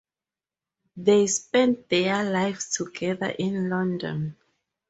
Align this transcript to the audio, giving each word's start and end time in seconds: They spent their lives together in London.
They 0.97 1.27
spent 1.27 1.87
their 1.87 2.23
lives 2.23 2.75
together 2.75 3.27
in 3.37 3.69
London. 3.69 4.35